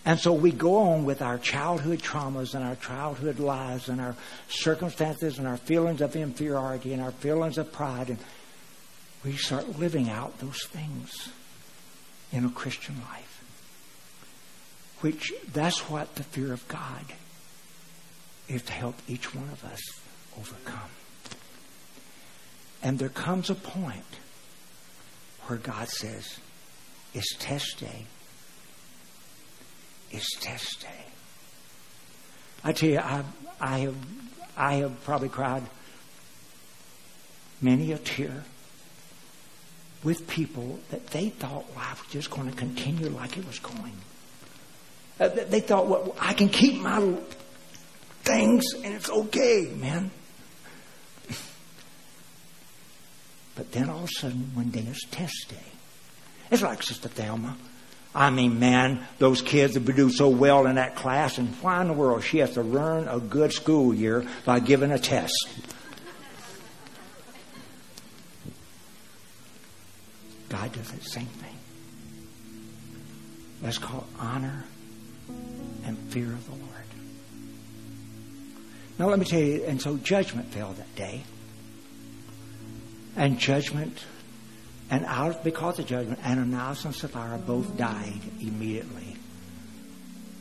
[0.06, 4.16] And so we go on with our childhood traumas and our childhood lies and our
[4.48, 8.10] circumstances and our feelings of inferiority and our feelings of pride.
[8.10, 8.20] And
[9.26, 11.30] we start living out those things
[12.32, 13.29] in a Christian life
[15.02, 17.06] which that's what the fear of God
[18.48, 19.82] is to help each one of us
[20.38, 20.90] overcome.
[22.82, 24.20] And there comes a point
[25.48, 26.40] where God says,
[27.14, 28.06] It's test day.
[30.12, 31.06] It's test day.
[32.64, 33.24] I tell you, I,
[33.60, 33.96] I have
[34.58, 35.64] I have probably cried
[37.62, 38.44] many a tear
[40.04, 43.96] with people that they thought life was just going to continue like it was going.
[45.20, 47.16] Uh, they thought, well, I can keep my
[48.24, 50.12] things and it's okay, man.
[53.56, 55.58] But then all of a sudden, one day is test day.
[56.50, 57.58] It's like Sister Thelma.
[58.16, 61.90] I mean, man, those kids have do so well in that class, and why in
[61.90, 65.50] the world she has to learn a good school year by giving a test?
[70.48, 71.58] God does the same thing.
[73.62, 74.64] That's called honor
[76.10, 76.64] fear of the Lord.
[78.98, 81.24] Now, let me tell you, and so judgment fell that day.
[83.16, 84.04] And judgment,
[84.90, 89.16] and out because of judgment, Ananias and Sapphira both died immediately.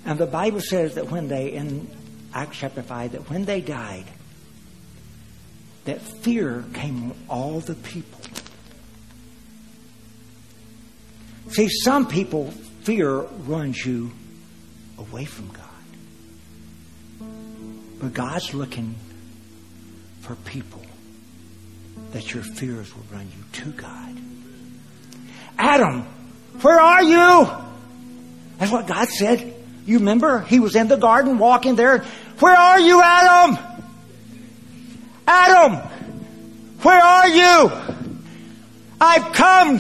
[0.05, 1.89] And the Bible says that when they, in
[2.35, 4.07] Acts chapter 5, that when they died,
[5.85, 8.21] that fear came on all the people.
[11.51, 12.51] See, some people,
[12.83, 14.11] fear runs you
[14.99, 15.65] away from God.
[18.01, 18.95] But God's looking
[20.21, 20.83] for people
[22.13, 24.17] that your fears will run you to God.
[25.59, 26.03] Adam,
[26.61, 27.49] where are you?
[28.59, 29.55] That's what God said.
[29.85, 30.41] You remember?
[30.41, 32.05] He was in the garden walking there.
[32.39, 33.59] Where are you, Adam?
[35.27, 35.77] Adam,
[36.83, 37.71] where are you?
[39.01, 39.79] I've come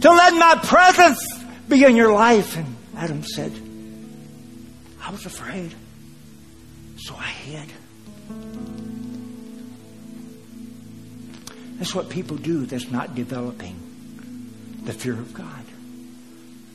[0.00, 1.26] to let my presence
[1.68, 2.56] be in your life.
[2.56, 3.52] And Adam said,
[5.04, 5.74] I was afraid,
[6.96, 7.68] so I hid.
[11.76, 13.76] That's what people do that's not developing
[14.84, 15.64] the fear of God,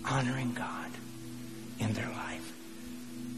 [0.06, 0.92] honoring God
[1.80, 2.54] in their life,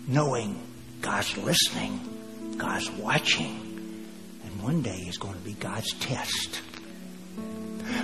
[0.09, 0.61] knowing
[0.99, 4.05] God's listening, God's watching,
[4.43, 6.57] and one day is going to be God's test.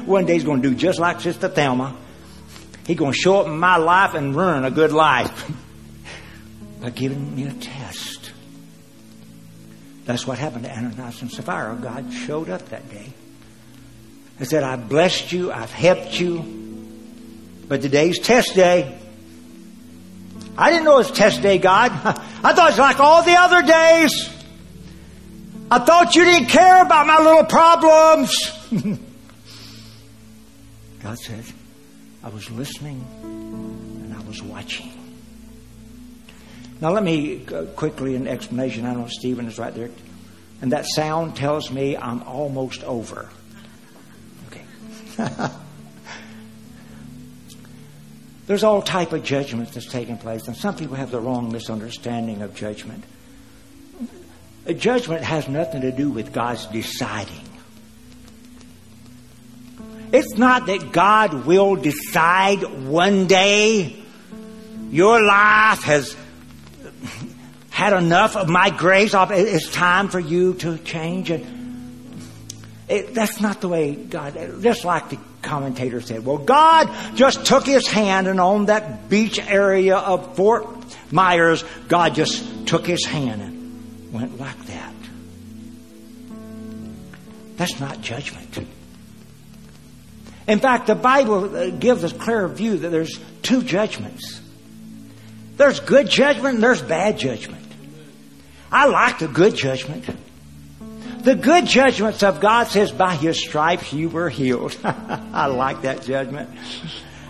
[0.05, 1.97] One day he's going to do just like Sister Thelma.
[2.85, 5.51] He's going to show up in my life and ruin a good life
[6.79, 8.31] by giving me a test.
[10.05, 11.77] That's what happened to Ananias and Sapphira.
[11.81, 13.11] God showed up that day.
[14.39, 16.39] He said, I've blessed you, I've helped you,
[17.67, 18.97] but today's test day.
[20.57, 21.91] I didn't know it was test day, God.
[22.43, 24.29] I thought it was like all the other days.
[25.69, 28.33] I thought you didn't care about my little problems.
[31.03, 31.43] God said,
[32.23, 34.96] I was listening and I was watching.
[36.79, 38.85] Now, let me uh, quickly, an explanation.
[38.85, 39.89] I know Stephen is right there.
[40.61, 43.29] And that sound tells me I'm almost over.
[44.47, 44.63] Okay.
[48.47, 52.41] There's all type of judgment that's taking place, and some people have the wrong misunderstanding
[52.41, 53.03] of judgment.
[54.65, 57.47] A judgment has nothing to do with God's deciding.
[60.13, 64.01] It's not that God will decide one day
[64.89, 66.15] your life has
[67.69, 69.13] had enough of my grace.
[69.13, 71.29] It's time for you to change.
[71.29, 71.57] And
[72.87, 76.25] it, that's not the way God, just like the commentator said.
[76.25, 80.65] Well, God just took his hand and on that beach area of Fort
[81.11, 84.93] Myers, God just took his hand and went like that.
[87.57, 88.59] That's not judgment.
[90.47, 94.41] In fact, the Bible uh, gives us clear view that there's two judgments.
[95.57, 97.65] There's good judgment and there's bad judgment.
[98.71, 100.05] I like the good judgment.
[101.23, 104.77] The good judgments of God says, by his stripes you were healed.
[104.83, 106.49] I like that judgment.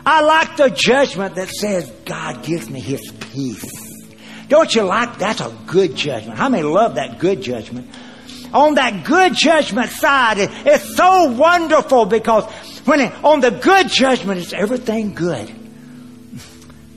[0.05, 3.87] I like the judgment that says, God gives me his peace.
[4.49, 6.37] Don't you like that's a good judgment?
[6.37, 7.89] How many love that good judgment?
[8.53, 12.45] On that good judgment side, it's so wonderful because
[12.85, 15.53] when it, on the good judgment, it's everything good.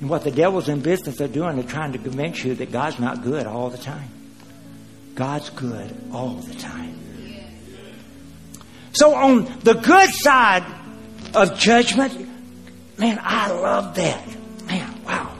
[0.01, 2.99] And what the devil's in business of doing, they're trying to convince you that God's
[2.99, 4.09] not good all the time.
[5.15, 6.99] God's good all the time.
[8.93, 10.65] So on the good side
[11.35, 12.29] of judgment,
[12.99, 14.27] man, I love that.
[14.67, 15.37] Man, wow.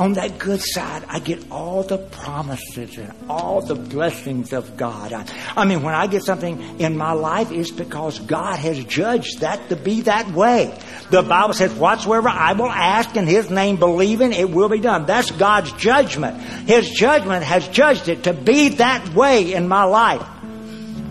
[0.00, 5.12] On that good side, I get all the promises and all the blessings of God.
[5.12, 9.40] I, I mean, when I get something in my life, it's because God has judged
[9.40, 10.74] that to be that way.
[11.10, 15.04] The Bible says, whatsoever I will ask in His name, believing, it will be done.
[15.04, 16.40] That's God's judgment.
[16.66, 20.26] His judgment has judged it to be that way in my life.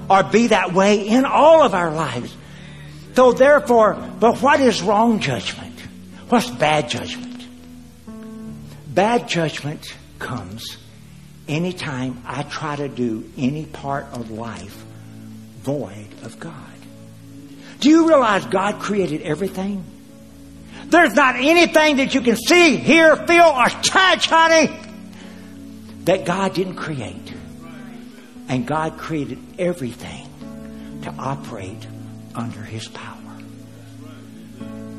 [0.10, 2.36] Or be that way in all of our lives.
[3.14, 5.80] So therefore, but what is wrong judgment?
[6.30, 7.29] What's bad judgment?
[9.00, 10.78] Bad judgment comes
[11.48, 14.76] anytime I try to do any part of life
[15.62, 16.54] void of God.
[17.80, 19.86] Do you realize God created everything?
[20.88, 24.70] There's not anything that you can see, hear, feel, or touch, honey,
[26.04, 27.34] that God didn't create.
[28.50, 30.28] And God created everything
[31.04, 31.88] to operate
[32.36, 33.16] under His power.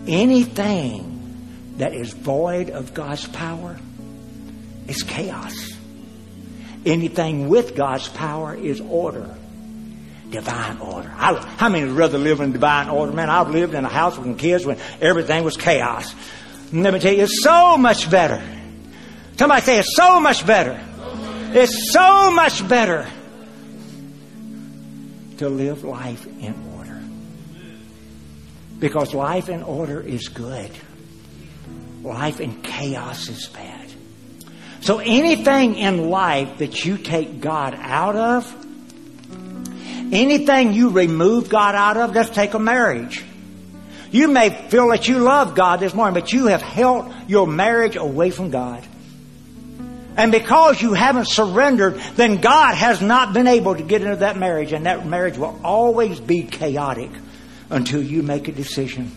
[0.06, 3.76] Anything that is void of God's power
[4.90, 5.70] is chaos.
[6.84, 9.34] Anything with God's power is order.
[10.30, 11.12] Divine order.
[11.16, 13.12] I, how many would rather live in divine order?
[13.12, 16.14] Man, I've lived in a house with kids when everything was chaos.
[16.72, 18.42] Let me tell you, it's so much better.
[19.36, 20.80] Somebody say it's so much better.
[21.52, 23.08] It's so much better
[25.38, 27.02] to live life in order.
[28.78, 30.70] Because life in order is good.
[32.02, 33.79] Life in chaos is bad.
[34.80, 38.66] So anything in life that you take God out of,
[40.12, 43.22] anything you remove God out of, let's take a marriage.
[44.10, 47.96] You may feel that you love God this morning, but you have held your marriage
[47.96, 48.84] away from God.
[50.16, 54.36] And because you haven't surrendered, then God has not been able to get into that
[54.36, 57.10] marriage, and that marriage will always be chaotic
[57.70, 59.12] until you make a decision.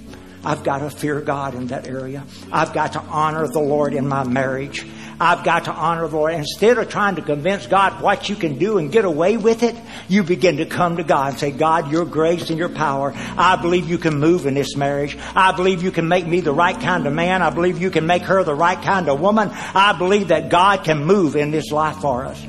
[0.45, 2.25] I've got to fear God in that area.
[2.51, 4.85] I've got to honor the Lord in my marriage.
[5.19, 6.33] I've got to honor the Lord.
[6.33, 9.75] Instead of trying to convince God what you can do and get away with it,
[10.09, 13.55] you begin to come to God and say, God, your grace and your power, I
[13.55, 15.17] believe you can move in this marriage.
[15.35, 17.41] I believe you can make me the right kind of man.
[17.41, 19.49] I believe you can make her the right kind of woman.
[19.51, 22.45] I believe that God can move in this life for us.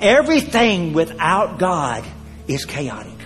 [0.00, 2.04] Everything without God
[2.46, 3.17] is chaotic.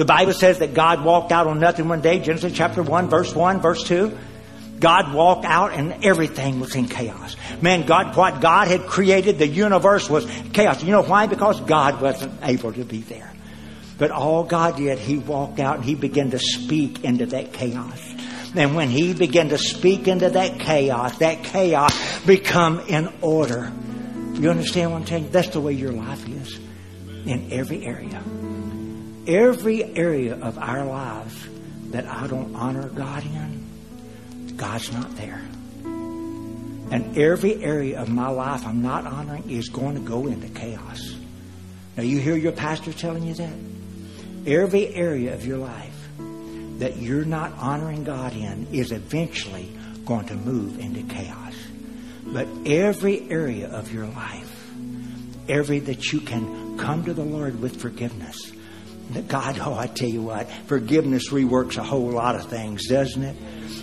[0.00, 3.34] The Bible says that God walked out on nothing one day, Genesis chapter 1, verse
[3.34, 4.16] 1, verse 2.
[4.78, 7.36] God walked out and everything was in chaos.
[7.60, 10.24] Man, God, what God had created, the universe was
[10.54, 10.82] chaos.
[10.82, 11.26] You know why?
[11.26, 13.30] Because God wasn't able to be there.
[13.98, 18.00] But all God did, He walked out and He began to speak into that chaos.
[18.56, 23.70] And when He began to speak into that chaos, that chaos become in order.
[24.32, 25.28] You understand what I'm you?
[25.28, 26.58] That's the way your life is
[27.26, 28.22] in every area.
[29.30, 31.46] Every area of our lives
[31.90, 35.40] that I don't honor God in, God's not there.
[36.90, 41.14] And every area of my life I'm not honoring is going to go into chaos.
[41.96, 43.52] Now, you hear your pastor telling you that?
[44.46, 46.08] Every area of your life
[46.80, 49.70] that you're not honoring God in is eventually
[50.06, 51.54] going to move into chaos.
[52.26, 54.72] But every area of your life,
[55.48, 58.50] every that you can come to the Lord with forgiveness,
[59.28, 63.36] God, oh, I tell you what, forgiveness reworks a whole lot of things, doesn't it?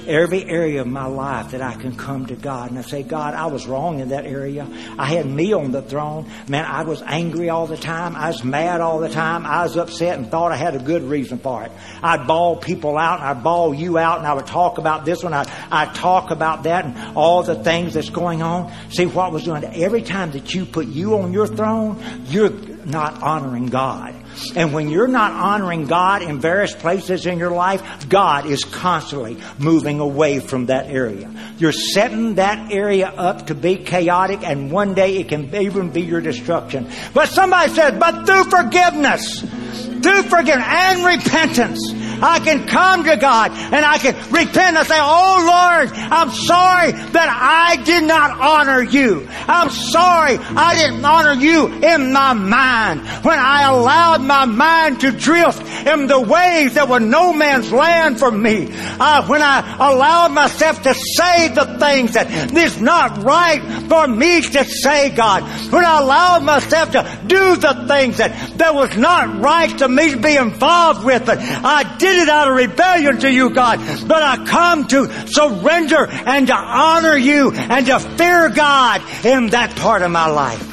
[0.08, 3.34] every area of my life that I can come to God and I say, God,
[3.34, 4.68] I was wrong in that area.
[4.98, 6.30] I had me on the throne.
[6.48, 8.16] Man, I was angry all the time.
[8.16, 9.46] I was mad all the time.
[9.46, 11.72] I was upset and thought I had a good reason for it.
[12.02, 15.24] I'd bawl people out and I'd bawl you out and I would talk about this
[15.24, 15.34] one.
[15.34, 18.72] I'd, I'd talk about that and all the things that's going on.
[18.90, 19.64] See what was doing.
[19.64, 22.50] Every time that you put you on your throne, you're
[22.86, 24.16] not honoring God.
[24.56, 29.38] And when you're not honoring God in various places in your life, God is constantly
[29.58, 31.32] moving away from that area.
[31.58, 36.02] You're setting that area up to be chaotic, and one day it can even be
[36.02, 36.88] your destruction.
[37.14, 43.52] But somebody says, but through forgiveness, through forgiveness and repentance, I can come to God
[43.52, 48.82] and I can repent and say, Oh Lord, I'm sorry that I did not honor
[48.82, 49.28] you.
[49.48, 55.12] I'm sorry I didn't honor you in my mind when I allowed my mind to
[55.12, 58.68] drift in the ways that were no man's land for me.
[58.72, 64.42] Uh, when I allowed myself to say the things that is not right for me
[64.42, 65.44] to say, God.
[65.72, 70.12] When I allowed myself to do the things that, that was not right to me
[70.12, 71.38] to be involved with, it.
[71.40, 73.80] I did did it out of rebellion to you, God.
[74.08, 79.76] But I come to surrender and to honor you and to fear God in that
[79.76, 80.64] part of my life.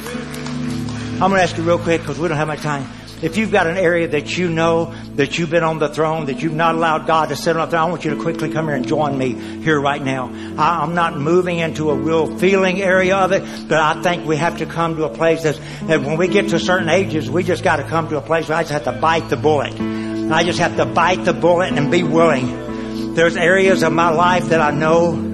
[1.15, 2.89] I'm going to ask you real quick because we don't have much time.
[3.21, 6.41] If you've got an area that you know that you've been on the throne, that
[6.41, 8.65] you've not allowed God to sit on the throne, I want you to quickly come
[8.65, 10.29] here and join me here right now.
[10.57, 14.35] I, am not moving into a real feeling area of it, but I think we
[14.35, 17.43] have to come to a place that, that when we get to certain ages, we
[17.43, 20.14] just got to come to a place where I just have to bite the bullet.
[20.31, 23.13] I just have to bite the bullet and be willing.
[23.13, 25.33] There's areas of my life that I know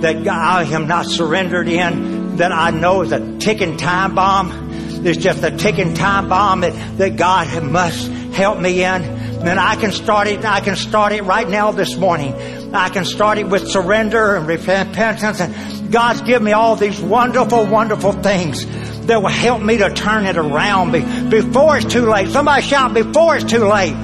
[0.00, 5.02] that I am not surrendered in, that I know is a ticking time bomb.
[5.02, 9.02] There's just a ticking time bomb that, that God must help me in.
[9.02, 12.32] And I can start it, I can start it right now this morning.
[12.74, 15.40] I can start it with surrender and repentance.
[15.40, 18.64] And God's given me all these wonderful, wonderful things
[19.08, 20.92] that will help me to turn it around
[21.30, 22.28] before it's too late.
[22.28, 23.94] Somebody shout, before it's too late.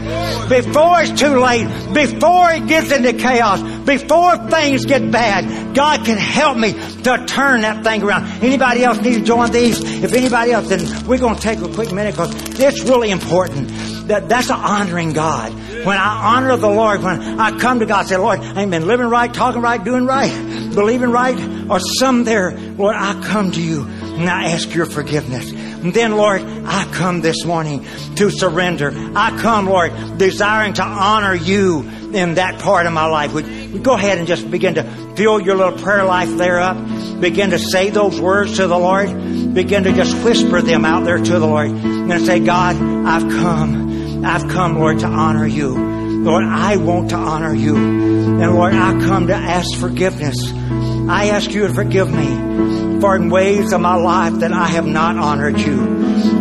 [0.48, 1.66] Before it's too late.
[1.92, 3.60] Before it gets into chaos.
[3.84, 5.74] Before things get bad.
[5.74, 8.24] God can help me to turn that thing around.
[8.42, 9.78] Anybody else need to join these?
[10.02, 13.68] If anybody else, then we're going to take a quick minute because it's really important.
[14.08, 15.52] That, that's honoring God.
[15.52, 18.70] When I honor the Lord, when I come to God and say, Lord, I ain't
[18.70, 20.30] been living right, talking right, doing right,
[20.74, 23.86] believing right, or some there, Lord, I come to you
[24.16, 25.50] and I ask your forgiveness.
[25.52, 27.84] And then, Lord, I come this morning
[28.16, 28.92] to surrender.
[29.14, 31.80] I come, Lord, desiring to honor you
[32.14, 33.34] in that part of my life.
[33.34, 34.84] Would go ahead and just begin to
[35.16, 36.76] fill your little prayer life there up?
[37.20, 39.08] Begin to say those words to the Lord.
[39.52, 41.70] Begin to just whisper them out there to the Lord.
[41.70, 44.24] And say, God, I've come.
[44.24, 45.76] I've come, Lord, to honor you.
[46.24, 47.76] Lord, I want to honor you.
[47.76, 50.50] And Lord, I come to ask forgiveness.
[51.06, 54.86] I ask you to forgive me for in ways of my life that I have
[54.86, 55.78] not honored you.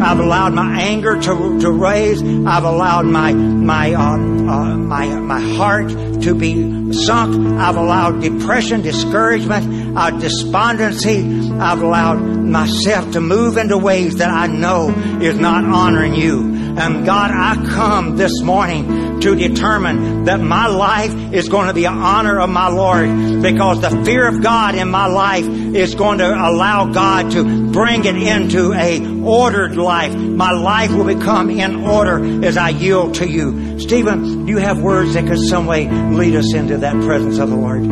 [0.01, 2.22] I've allowed my anger to, to raise.
[2.22, 7.59] I've allowed my my uh, uh, my my heart to be sunk.
[7.59, 11.51] I've allowed depression, discouragement, uh, despondency.
[11.51, 14.89] I've allowed myself to move into ways that I know
[15.22, 16.53] is not honoring you.
[16.76, 21.86] And God, I come this morning to determine that my life is going to be
[21.86, 26.17] an honor of my Lord because the fear of God in my life is going
[26.17, 30.15] to allow God to bring it into a ordered life.
[30.15, 33.80] My life will become in order as I yield to you.
[33.80, 37.49] Stephen, do you have words that could some way lead us into that presence of
[37.49, 37.86] the Lord.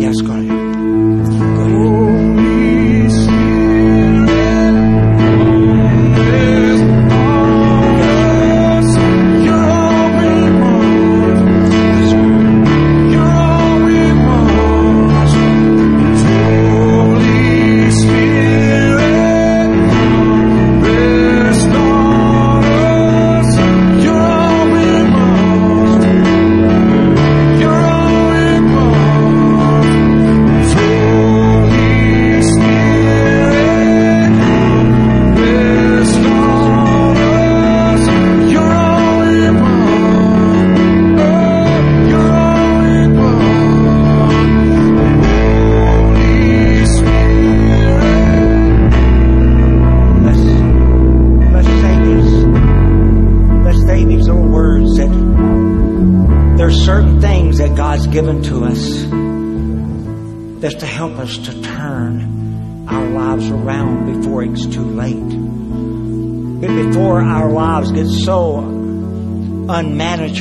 [0.00, 0.65] Yes, go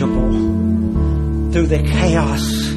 [0.02, 2.72] unmanageable through the chaos.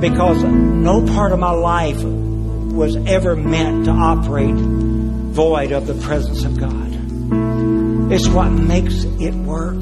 [0.00, 6.44] Because no part of my life was ever meant to operate void of the presence
[6.44, 8.12] of God.
[8.12, 9.80] It's what makes it work.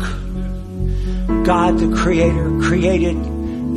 [1.45, 3.17] God, the Creator, created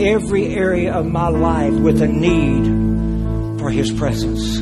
[0.01, 4.57] every area of my life with a need for His presence.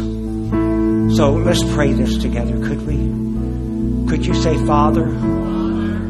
[1.18, 4.10] So let's pray this together, could we?
[4.10, 5.08] Could you say, Father,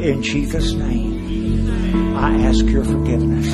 [0.02, 3.46] in Jesus' name, I ask your forgiveness.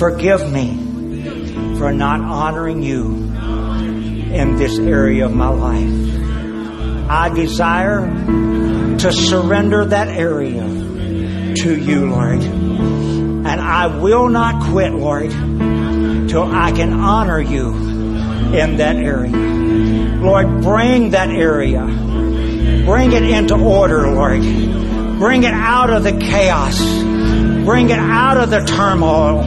[0.00, 3.14] Forgive me for not honoring you
[4.34, 7.08] in this area of my life.
[7.08, 8.06] I desire
[8.98, 10.64] to surrender that area
[11.54, 12.42] to you, Lord.
[12.42, 19.36] And I will not quit, Lord, till I can honor you in that area.
[20.20, 21.84] Lord, bring that area.
[22.84, 24.42] Bring it into order, Lord.
[25.18, 26.78] Bring it out of the chaos.
[27.64, 29.42] Bring it out of the turmoil.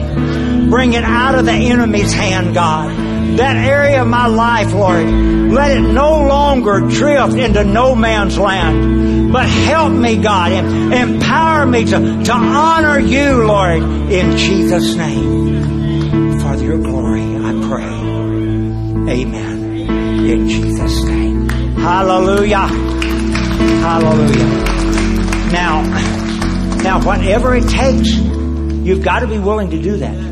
[0.68, 5.06] Bring it out of the enemy's hand, God that area of my life, Lord.
[5.06, 9.32] Let it no longer drift into no man's land.
[9.32, 16.40] But help me, God, and empower me to, to honor you, Lord, in Jesus' name.
[16.40, 19.20] For your glory, I pray.
[19.20, 20.26] Amen.
[20.26, 21.48] In Jesus' name.
[21.48, 22.66] Hallelujah.
[23.80, 24.69] Hallelujah.
[25.52, 25.82] Now,
[26.82, 30.30] now, whatever it takes, you've got to be willing to do that.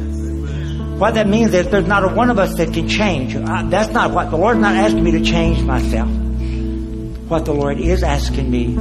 [0.98, 3.36] What that means is there's not a one of us that can change.
[3.36, 6.08] I, that's not what the Lord's not asking me to change myself.
[6.08, 8.74] What the Lord is asking me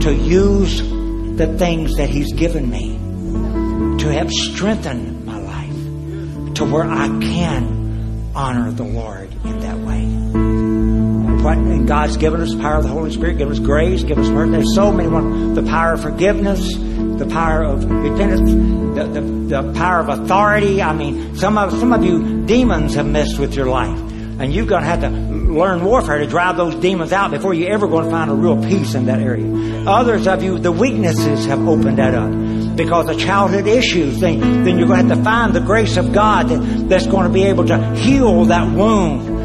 [0.00, 2.96] to use the things that He's given me
[3.98, 10.27] to help strengthen my life to where I can honor the Lord in that way.
[11.46, 14.30] And God's given us the power of the Holy Spirit, given us grace, given us
[14.30, 14.52] mercy.
[14.52, 15.08] There's so many.
[15.54, 20.82] The power of forgiveness, the power of repentance, the, the, the power of authority.
[20.82, 24.66] I mean, some of some of you demons have messed with your life, and you're
[24.66, 28.04] going to have to learn warfare to drive those demons out before you're ever going
[28.04, 29.46] to find a real peace in that area.
[29.88, 34.20] Others of you, the weaknesses have opened that up because of childhood issues.
[34.20, 37.26] Then, then you're going to have to find the grace of God that, that's going
[37.26, 39.37] to be able to heal that wound.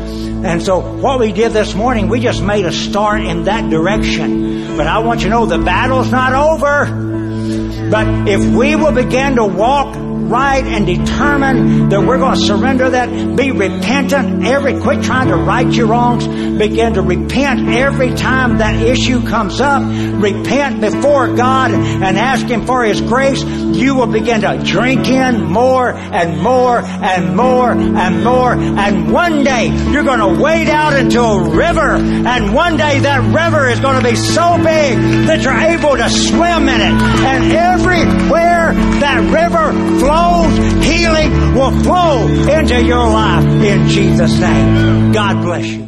[0.44, 4.76] And so what we did this morning, we just made a start in that direction.
[4.76, 7.90] But I want you to know the battle's not over.
[7.90, 9.96] But if we will begin to walk
[10.34, 14.44] right and determine that we're going to surrender that, be repentant.
[14.44, 16.28] Every, quit trying to right your wrongs,
[16.58, 22.66] begin to repent every time that issue comes up, repent before God and ask Him
[22.66, 28.24] for His grace, you will begin to drink in more and more and more and
[28.24, 28.54] more.
[28.54, 31.92] And one day you're going to wade out into a river.
[31.92, 36.10] And one day that river is going to be so big that you're able to
[36.10, 37.02] swim in it.
[37.24, 38.74] And everywhere
[39.04, 40.54] that river flows,
[40.86, 42.26] healing will flow
[42.58, 45.12] into your life in Jesus' name.
[45.12, 45.83] God bless you.